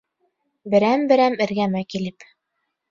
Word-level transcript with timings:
Берәм-берәм 0.75 1.39
эргәмә 1.47 1.87
килеп: 1.95 2.31